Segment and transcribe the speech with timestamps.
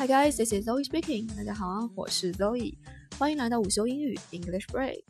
[0.00, 1.28] Hi guys, this is Zoe speaking.
[1.36, 2.74] 大家好，我是 Zoe，
[3.18, 5.02] 欢迎来到午休英语 English Break。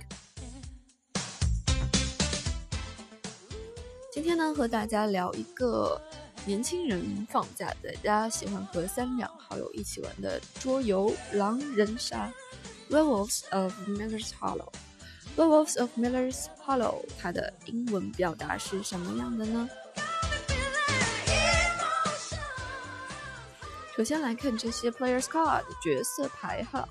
[4.12, 6.02] 今天呢，和大家聊一个
[6.44, 12.28] 年轻人放假在家喜欢和三两好友一起玩的桌游《狼人杀》
[12.92, 14.72] （Werewolves of Miller's Hollow）。
[15.36, 19.70] Werewolves of Miller's Hollow，它的英文表达是什么样的呢？
[24.00, 26.88] 首先来看这些 players card 角色牌哈，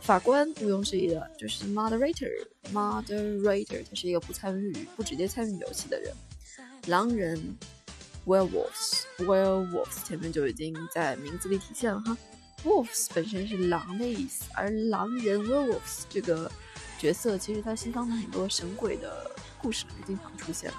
[0.00, 6.14] 法官毋庸置疑的就是 moderator，moderator 他是一个不参与、不直接参与游戏的人。
[6.86, 7.38] 狼人
[8.24, 12.16] werewolves，werewolves 前面就已经在名字里体现了哈
[12.64, 16.50] ，wolves 本身是狼的意思，而狼人 werewolves 这个
[16.98, 20.76] 角色其实他西方的很多神鬼的故事里经常出现了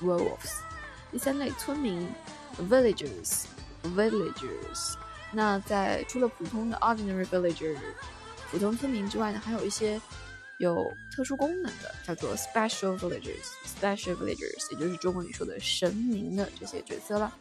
[0.00, 0.60] werewolves。
[1.12, 2.08] 第三类村民
[2.70, 3.44] villagers。
[3.94, 4.94] villagers，
[5.32, 7.78] 那在除了普通的 ordinary villagers，
[8.50, 10.00] 普通村民之外呢，还有一些
[10.58, 17.32] 有特殊功能的，叫做 special villagers，special villagers，也就是中文里说的神明的这些角色了。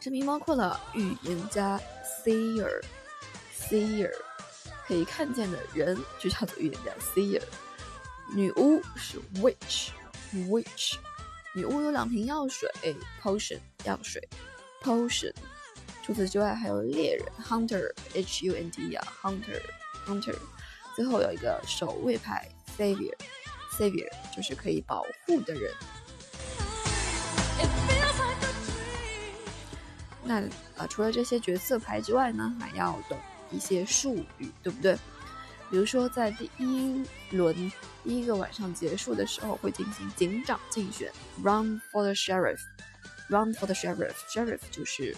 [0.00, 1.80] 神明包括了预言家
[2.24, 4.10] seer，seer
[4.86, 7.42] 可以看见的人就叫做预言家 seer。
[8.34, 10.96] 女巫是 witch，witch，
[11.54, 12.70] 女巫有两瓶药水
[13.22, 14.26] potion 药水。
[14.82, 15.32] Potion，
[16.02, 20.36] 除此之外还有猎人 Hunter，H U N T 啊，Hunter，Hunter，
[20.94, 25.72] 最后有一个守卫牌 Savior，Savior 就是可以保护的人。
[30.24, 30.42] 那
[30.76, 33.18] 啊，除了这些角色牌之外呢，还要懂
[33.50, 34.96] 一些术语，对不对？
[35.70, 37.54] 比如说在第一轮
[38.04, 41.12] 第一个晚上结束的时候，会进行警长竞选
[41.42, 42.60] ，Run for the Sheriff。
[43.28, 44.14] Run for the sheriff.
[44.28, 45.16] Sheriff 就是，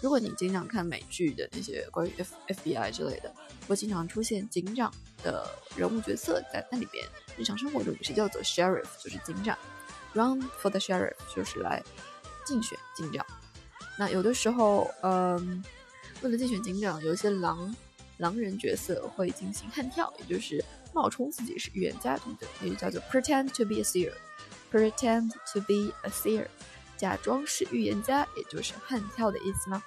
[0.00, 3.34] 如果你经常看美剧的那些关于 F FBI 之类的，
[3.66, 4.92] 会经常出现警长
[5.22, 7.04] 的人物角色在那里边。
[7.36, 9.58] 日常生活中也是叫做 sheriff，就是警长。
[10.14, 11.82] Run for the sheriff 就是来
[12.46, 13.26] 竞选警长。
[13.98, 15.62] 那有的时候，嗯，
[16.22, 17.74] 为了竞选警长，有一些狼
[18.18, 20.64] 狼人角色会进行悍跳，也就是
[20.94, 22.48] 冒充自己是预言家，对不对？
[22.62, 24.12] 也就叫做 pretend to be a seer.
[24.70, 26.46] Pretend to be a seer.
[26.98, 29.82] 假装是预言家，也就是悍跳的意思吗？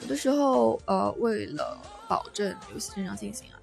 [0.00, 3.58] 有的时候，呃，为了保证游戏正常进行啊，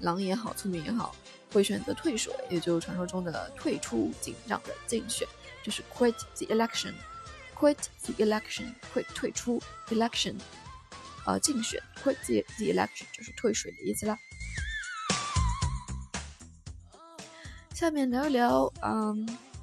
[0.00, 1.14] 狼也好，村民也好，
[1.52, 5.26] 会选择退水，也就是传说中的退出警长的竞选，
[5.62, 10.36] 就是 quit the election，quit the election，会退出 election，
[11.26, 14.16] 呃，竞选 quit the the election 就是退水的意思啦。
[17.74, 19.53] 下面聊一聊，嗯。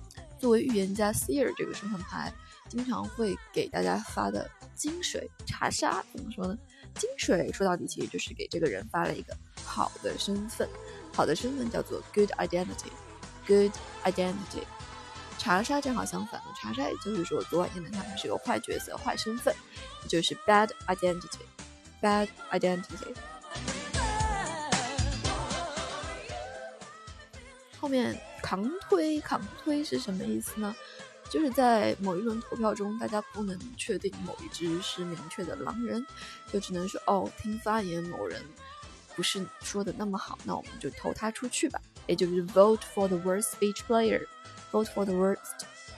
[0.41, 2.34] 作为预言家 seer 这个身份牌，
[2.68, 6.57] 经常会给大家发的金水查杀，怎么说呢？
[6.96, 10.68] 金水说到底其实就是给这个人发了一个好的身份，
[11.13, 13.72] 好的身份叫做 good identity，good
[14.03, 14.63] identity。
[15.38, 19.56] 查杀正好相反的，查杀也就是说昨晚见的他们是个坏角色、坏身份，
[20.08, 23.13] 就是 bad identity，bad identity。
[27.79, 28.19] 后面。
[28.41, 30.75] 扛推，扛推是什么意思呢？
[31.29, 36.06] 就是在某一轮投票中，大家不能确定某一只是明确的狼人，
[36.52, 38.44] 就只能说哦，听发言某人
[39.16, 41.79] 不是说的那么好，那我们就投他出去吧。
[42.07, 45.38] 也就是 vote for the worst speech player，vote for the worst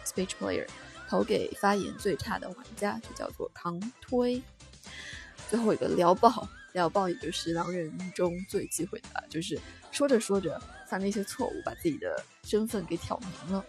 [0.06, 0.68] speech player，
[1.10, 4.44] 投给发言最差的玩家，就叫做扛推。
[5.50, 9.60] 最后一个撩爆，聊爆也就是狼人中最忌讳的，就是
[9.92, 10.62] 说着说着。
[10.86, 13.66] 犯了一些错误，把自己的身份给挑明了。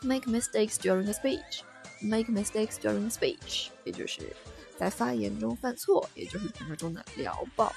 [0.00, 1.60] Make mistakes during the speech.
[2.00, 4.34] Make mistakes during a speech，也就是
[4.76, 7.72] 在发言中犯错，也就是传说中的聊爆。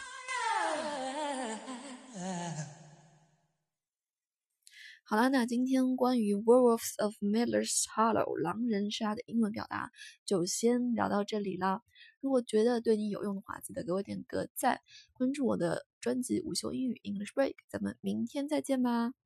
[5.07, 9.91] 好了，那今天关于 Werewolves of Miller's Hollow 狼人杀的英文表达
[10.25, 11.81] 就先聊到这里了。
[12.21, 14.81] 如果觉得对你有用的话，记得给我点个赞，
[15.13, 17.53] 关注我的专辑午休英语 English Break。
[17.69, 19.24] 咱们明天再见吧。